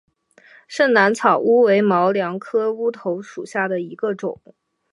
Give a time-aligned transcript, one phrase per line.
[0.67, 4.41] 滇南草乌为毛茛科乌头属下的一个种。